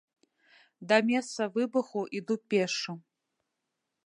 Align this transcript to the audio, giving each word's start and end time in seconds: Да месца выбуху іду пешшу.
Да 0.91 0.97
месца 1.11 1.41
выбуху 1.57 2.01
іду 2.21 2.35
пешшу. 2.55 2.93